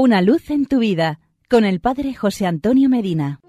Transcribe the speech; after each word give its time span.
Una 0.00 0.22
luz 0.22 0.48
en 0.50 0.66
tu 0.66 0.78
vida 0.78 1.18
con 1.50 1.64
el 1.64 1.80
Padre 1.80 2.14
José 2.14 2.46
Antonio 2.46 2.88
Medina. 2.88 3.40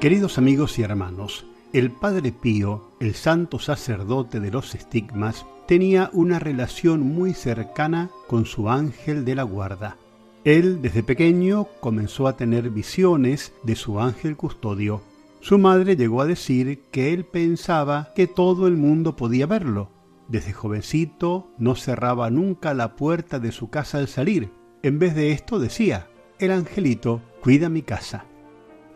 Queridos 0.00 0.36
amigos 0.36 0.80
y 0.80 0.82
hermanos, 0.82 1.46
el 1.72 1.92
Padre 1.92 2.32
Pío, 2.32 2.90
el 2.98 3.14
santo 3.14 3.60
sacerdote 3.60 4.40
de 4.40 4.50
los 4.50 4.74
estigmas, 4.74 5.46
tenía 5.68 6.10
una 6.12 6.40
relación 6.40 7.02
muy 7.02 7.34
cercana 7.34 8.10
con 8.26 8.46
su 8.46 8.68
ángel 8.68 9.24
de 9.24 9.36
la 9.36 9.44
guarda. 9.44 9.96
Él 10.42 10.82
desde 10.82 11.04
pequeño 11.04 11.68
comenzó 11.78 12.26
a 12.26 12.36
tener 12.36 12.70
visiones 12.70 13.52
de 13.62 13.76
su 13.76 14.00
ángel 14.00 14.36
custodio. 14.36 15.02
Su 15.40 15.56
madre 15.60 15.94
llegó 15.94 16.20
a 16.20 16.26
decir 16.26 16.80
que 16.90 17.12
él 17.12 17.24
pensaba 17.24 18.12
que 18.16 18.26
todo 18.26 18.66
el 18.66 18.76
mundo 18.76 19.14
podía 19.14 19.46
verlo, 19.46 19.90
desde 20.28 20.52
jovencito 20.52 21.50
no 21.58 21.74
cerraba 21.74 22.30
nunca 22.30 22.74
la 22.74 22.96
puerta 22.96 23.38
de 23.38 23.50
su 23.50 23.70
casa 23.70 23.98
al 23.98 24.08
salir. 24.08 24.52
En 24.82 24.98
vez 24.98 25.14
de 25.14 25.32
esto 25.32 25.58
decía, 25.58 26.08
el 26.38 26.52
angelito 26.52 27.22
cuida 27.40 27.68
mi 27.68 27.82
casa. 27.82 28.26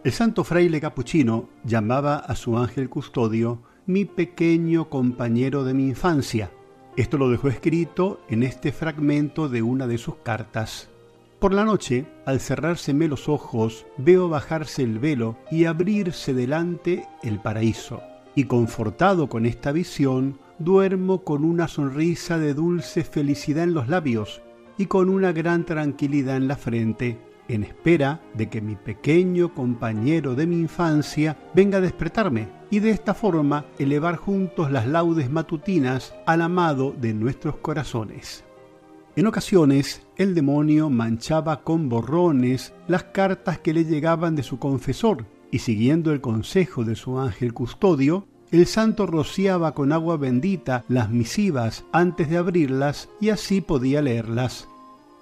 El 0.05 0.13
santo 0.13 0.45
fraile 0.45 0.81
capuchino 0.81 1.49
llamaba 1.65 2.17
a 2.17 2.37
su 2.37 2.59
ángel 2.59 2.89
custodio 2.89 3.63
mi 3.87 4.05
pequeño 4.05 4.91
compañero 4.91 5.65
de 5.65 5.75
mi 5.75 5.89
infancia. 5.89 6.51
Esto 6.97 7.19
lo 7.19 7.31
dejó 7.31 7.49
escrito 7.49 8.21
en 8.29 8.43
este 8.43 8.71
fragmento 8.71 9.49
de 9.49 9.63
una 9.63 9.87
de 9.87 9.99
sus 9.99 10.17
cartas. 10.17 10.91
Por 11.39 11.55
la 11.55 11.65
noche, 11.65 12.07
al 12.27 12.39
cerrárseme 12.39 13.09
los 13.09 13.29
ojos, 13.29 13.87
veo 13.97 14.29
bajarse 14.29 14.83
el 14.83 14.99
velo 14.99 15.37
y 15.51 15.65
abrirse 15.65 16.35
delante 16.35 17.09
el 17.23 17.41
paraíso. 17.41 18.03
Y 18.35 18.45
confortado 18.45 19.29
con 19.29 19.47
esta 19.47 19.73
visión, 19.73 20.39
duermo 20.59 21.25
con 21.25 21.45
una 21.45 21.69
sonrisa 21.69 22.39
de 22.39 22.55
dulce 22.55 23.05
felicidad 23.05 23.65
en 23.65 23.75
los 23.75 23.89
labios 23.89 24.43
y 24.79 24.87
con 24.87 25.09
una 25.09 25.33
gran 25.33 25.65
tranquilidad 25.65 26.37
en 26.37 26.49
la 26.49 26.57
frente, 26.57 27.19
en 27.49 27.65
espera 27.65 28.21
de 28.35 28.49
que 28.49 28.61
mi 28.61 28.77
pequeño 28.77 29.55
compañero 29.55 30.35
de 30.35 30.47
mi 30.47 30.59
infancia 30.59 31.37
venga 31.55 31.79
a 31.79 31.83
despertarme 31.83 32.49
y 32.71 32.81
de 32.81 32.91
esta 32.91 33.15
forma 33.15 33.67
elevar 33.79 34.17
juntos 34.17 34.71
las 34.71 34.87
laudes 34.87 35.31
matutinas 35.31 36.15
al 36.27 36.43
amado 36.43 36.95
de 36.99 37.13
nuestros 37.13 37.57
corazones. 37.57 38.45
En 39.15 39.27
ocasiones, 39.27 40.07
el 40.17 40.35
demonio 40.35 40.89
manchaba 40.89 41.65
con 41.65 41.91
borrones 41.91 42.73
las 42.89 43.05
cartas 43.05 43.59
que 43.59 43.75
le 43.75 43.85
llegaban 43.85 44.35
de 44.35 44.43
su 44.43 44.59
confesor, 44.59 45.27
y 45.51 45.59
siguiendo 45.59 46.13
el 46.13 46.23
consejo 46.23 46.83
de 46.83 46.97
su 46.97 47.19
ángel 47.19 47.53
custodio, 47.53 48.27
el 48.53 48.67
santo 48.67 49.07
rociaba 49.07 49.73
con 49.73 49.93
agua 49.93 50.19
bendita 50.19 50.85
las 50.87 51.09
misivas 51.11 51.85
antes 51.91 52.29
de 52.29 52.37
abrirlas 52.37 53.09
y 53.19 53.31
así 53.31 53.63
podía 53.63 54.03
leerlas. 54.03 54.69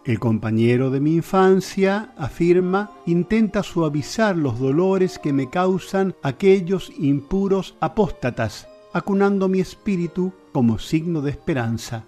El 0.05 0.19
compañero 0.19 0.91
de 0.91 0.99
mi 0.99 1.15
infancia, 1.15 2.13
afirma, 2.19 2.91
intenta 3.07 3.63
suavizar 3.63 4.37
los 4.37 4.59
dolores 4.59 5.21
que 5.21 5.33
me 5.33 5.49
causan 5.49 6.17
aquellos 6.23 6.93
impuros 6.99 7.77
apóstatas, 7.79 8.67
acunando 8.93 9.47
mi 9.47 9.61
espíritu 9.61 10.33
como 10.53 10.81
signo 10.81 11.21
de 11.21 11.31
esperanza. 11.31 12.05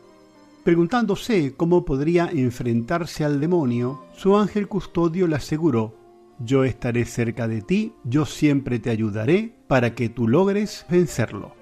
Preguntándose 0.64 1.54
cómo 1.56 1.84
podría 1.84 2.30
enfrentarse 2.32 3.24
al 3.24 3.38
demonio, 3.38 4.02
su 4.16 4.36
ángel 4.36 4.66
custodio 4.66 5.28
le 5.28 5.36
aseguró 5.36 6.01
yo 6.44 6.64
estaré 6.64 7.04
cerca 7.04 7.48
de 7.48 7.62
ti, 7.62 7.94
yo 8.04 8.24
siempre 8.24 8.78
te 8.78 8.90
ayudaré 8.90 9.54
para 9.66 9.94
que 9.94 10.08
tú 10.08 10.28
logres 10.28 10.86
vencerlo. 10.88 11.54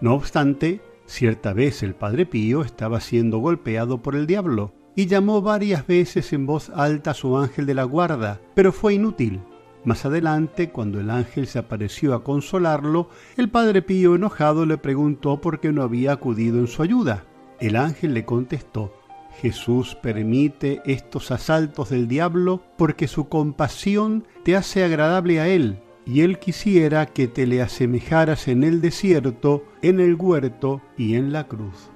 No 0.00 0.14
obstante, 0.14 0.80
cierta 1.06 1.52
vez 1.52 1.82
el 1.82 1.94
Padre 1.94 2.26
Pío 2.26 2.62
estaba 2.62 3.00
siendo 3.00 3.38
golpeado 3.38 4.02
por 4.02 4.14
el 4.14 4.26
diablo 4.26 4.72
y 4.94 5.06
llamó 5.06 5.42
varias 5.42 5.86
veces 5.86 6.32
en 6.32 6.46
voz 6.46 6.70
alta 6.70 7.12
a 7.12 7.14
su 7.14 7.38
ángel 7.38 7.66
de 7.66 7.74
la 7.74 7.84
guarda, 7.84 8.40
pero 8.54 8.72
fue 8.72 8.94
inútil. 8.94 9.40
Más 9.84 10.04
adelante, 10.04 10.70
cuando 10.70 11.00
el 11.00 11.08
ángel 11.08 11.46
se 11.46 11.60
apareció 11.60 12.14
a 12.14 12.24
consolarlo, 12.24 13.08
el 13.36 13.48
Padre 13.48 13.80
Pío 13.80 14.16
enojado 14.16 14.66
le 14.66 14.76
preguntó 14.76 15.40
por 15.40 15.60
qué 15.60 15.72
no 15.72 15.82
había 15.82 16.12
acudido 16.12 16.58
en 16.58 16.66
su 16.66 16.82
ayuda. 16.82 17.24
El 17.60 17.76
ángel 17.76 18.12
le 18.12 18.24
contestó, 18.24 18.92
Jesús 19.40 19.94
permite 19.94 20.82
estos 20.84 21.30
asaltos 21.30 21.90
del 21.90 22.08
diablo 22.08 22.62
porque 22.76 23.06
su 23.06 23.28
compasión 23.28 24.26
te 24.42 24.56
hace 24.56 24.82
agradable 24.82 25.40
a 25.40 25.48
Él 25.48 25.78
y 26.04 26.22
Él 26.22 26.38
quisiera 26.38 27.06
que 27.06 27.28
te 27.28 27.46
le 27.46 27.62
asemejaras 27.62 28.48
en 28.48 28.64
el 28.64 28.80
desierto, 28.80 29.64
en 29.82 30.00
el 30.00 30.14
huerto 30.14 30.80
y 30.96 31.14
en 31.14 31.32
la 31.32 31.46
cruz. 31.46 31.90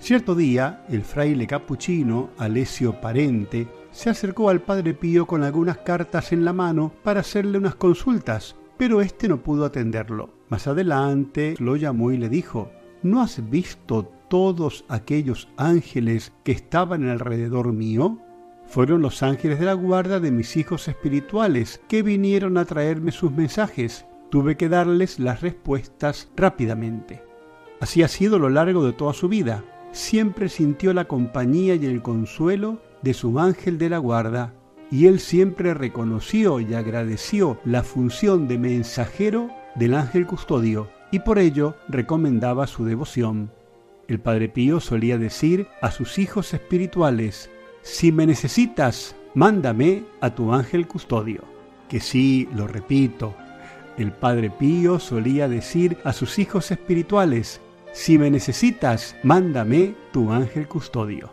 Cierto 0.00 0.34
día, 0.34 0.84
el 0.88 1.02
fraile 1.02 1.46
capuchino, 1.46 2.30
Alesio 2.36 3.00
Parente, 3.00 3.68
se 3.92 4.10
acercó 4.10 4.48
al 4.48 4.60
Padre 4.60 4.94
Pío 4.94 5.26
con 5.26 5.44
algunas 5.44 5.78
cartas 5.78 6.32
en 6.32 6.44
la 6.44 6.52
mano 6.52 6.92
para 7.04 7.20
hacerle 7.20 7.56
unas 7.56 7.76
consultas, 7.76 8.56
pero 8.76 9.00
éste 9.00 9.28
no 9.28 9.42
pudo 9.42 9.64
atenderlo. 9.64 10.30
Más 10.48 10.66
adelante 10.66 11.54
lo 11.58 11.76
llamó 11.76 12.10
y 12.10 12.18
le 12.18 12.28
dijo, 12.28 12.72
¿no 13.02 13.22
has 13.22 13.48
visto 13.48 14.10
todos 14.32 14.86
aquellos 14.88 15.46
ángeles 15.58 16.32
que 16.42 16.52
estaban 16.52 17.06
alrededor 17.06 17.74
mío? 17.74 18.16
Fueron 18.66 19.02
los 19.02 19.22
ángeles 19.22 19.60
de 19.60 19.66
la 19.66 19.74
guarda 19.74 20.20
de 20.20 20.30
mis 20.30 20.56
hijos 20.56 20.88
espirituales 20.88 21.82
que 21.86 22.00
vinieron 22.00 22.56
a 22.56 22.64
traerme 22.64 23.12
sus 23.12 23.30
mensajes. 23.30 24.06
Tuve 24.30 24.56
que 24.56 24.70
darles 24.70 25.18
las 25.18 25.42
respuestas 25.42 26.30
rápidamente. 26.34 27.22
Así 27.78 28.02
ha 28.02 28.08
sido 28.08 28.38
lo 28.38 28.48
largo 28.48 28.86
de 28.86 28.94
toda 28.94 29.12
su 29.12 29.28
vida. 29.28 29.64
Siempre 29.90 30.48
sintió 30.48 30.94
la 30.94 31.04
compañía 31.04 31.74
y 31.74 31.84
el 31.84 32.00
consuelo 32.00 32.80
de 33.02 33.12
su 33.12 33.38
ángel 33.38 33.76
de 33.76 33.90
la 33.90 33.98
guarda, 33.98 34.54
y 34.90 35.08
él 35.08 35.20
siempre 35.20 35.74
reconoció 35.74 36.58
y 36.58 36.72
agradeció 36.72 37.60
la 37.66 37.82
función 37.82 38.48
de 38.48 38.56
mensajero 38.56 39.50
del 39.74 39.92
ángel 39.92 40.26
custodio, 40.26 40.88
y 41.10 41.18
por 41.18 41.38
ello 41.38 41.76
recomendaba 41.90 42.66
su 42.66 42.86
devoción. 42.86 43.50
El 44.12 44.20
Padre 44.20 44.50
Pío 44.50 44.78
solía 44.78 45.16
decir 45.16 45.68
a 45.80 45.90
sus 45.90 46.18
hijos 46.18 46.52
espirituales, 46.52 47.48
si 47.80 48.12
me 48.12 48.26
necesitas, 48.26 49.16
mándame 49.32 50.04
a 50.20 50.34
tu 50.34 50.52
ángel 50.52 50.86
custodio. 50.86 51.44
Que 51.88 51.98
sí, 51.98 52.46
lo 52.54 52.66
repito, 52.66 53.34
el 53.96 54.12
Padre 54.12 54.50
Pío 54.50 54.98
solía 54.98 55.48
decir 55.48 55.96
a 56.04 56.12
sus 56.12 56.38
hijos 56.38 56.70
espirituales, 56.70 57.62
si 57.94 58.18
me 58.18 58.30
necesitas, 58.30 59.16
mándame 59.22 59.94
tu 60.12 60.30
ángel 60.30 60.68
custodio. 60.68 61.30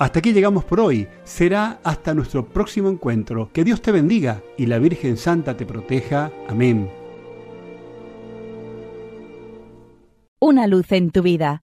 Hasta 0.00 0.18
aquí 0.18 0.32
llegamos 0.32 0.64
por 0.64 0.80
hoy. 0.80 1.06
Será 1.22 1.78
hasta 1.84 2.12
nuestro 2.12 2.48
próximo 2.48 2.88
encuentro. 2.88 3.50
Que 3.52 3.62
Dios 3.62 3.80
te 3.80 3.92
bendiga 3.92 4.42
y 4.58 4.66
la 4.66 4.80
Virgen 4.80 5.16
Santa 5.16 5.56
te 5.56 5.64
proteja. 5.64 6.32
Amén. 6.48 6.90
Una 10.40 10.66
luz 10.66 10.90
en 10.90 11.12
tu 11.12 11.22
vida 11.22 11.62